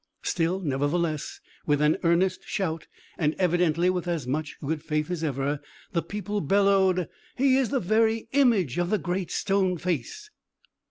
Still, 0.23 0.61
nevertheless, 0.61 1.39
with 1.67 1.79
an 1.79 1.95
earnest 2.01 2.41
shout, 2.47 2.87
and 3.19 3.35
evidently 3.37 3.87
with 3.87 4.07
as 4.07 4.25
much 4.25 4.57
good 4.65 4.81
faith 4.81 5.11
as 5.11 5.23
ever, 5.23 5.59
the 5.91 6.01
people 6.01 6.41
bellowed: 6.41 7.07
"He 7.37 7.55
is 7.55 7.69
the 7.69 7.79
very 7.79 8.27
image 8.31 8.79
of 8.79 8.89
the 8.89 8.97
Great 8.97 9.29
Stone 9.29 9.77
Face!" 9.77 10.31